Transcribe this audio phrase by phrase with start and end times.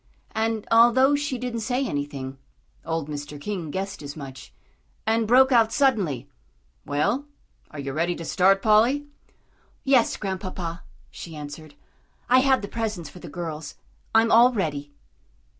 [0.33, 2.39] And, although she didn't say anything,
[2.83, 3.39] old Mr.
[3.39, 4.51] King guessed as much,
[5.05, 6.27] and broke out suddenly,
[6.87, 7.25] "Well,
[7.69, 9.05] are you ready to start, Polly?"
[9.83, 11.75] "Yes, Grandpapa," she answered.
[12.29, 13.75] "I have the presents for the girls.
[14.15, 14.91] I'm all ready."